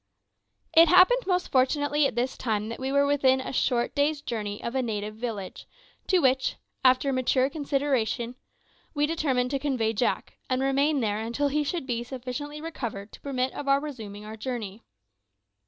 It 0.73 0.87
happened 0.87 1.27
most 1.27 1.51
fortunately 1.51 2.07
at 2.07 2.15
this 2.15 2.35
time 2.35 2.69
that 2.69 2.79
we 2.79 2.91
were 2.91 3.05
within 3.05 3.39
a 3.39 3.53
short 3.53 3.93
day's 3.93 4.19
journey 4.19 4.59
of 4.63 4.73
a 4.73 4.81
native 4.81 5.13
village, 5.13 5.67
to 6.07 6.17
which, 6.17 6.55
after 6.83 7.13
mature 7.13 7.51
consideration, 7.51 8.33
we 8.95 9.05
determined 9.05 9.51
to 9.51 9.59
convey 9.59 9.93
Jack, 9.93 10.37
and 10.49 10.63
remain 10.63 11.01
there 11.01 11.19
until 11.19 11.49
he 11.49 11.63
should 11.63 11.85
be 11.85 12.03
sufficiently 12.03 12.59
recovered 12.59 13.11
to 13.11 13.21
permit 13.21 13.53
of 13.53 13.67
our 13.67 13.79
resuming 13.79 14.25
our 14.25 14.35
journey. 14.35 14.81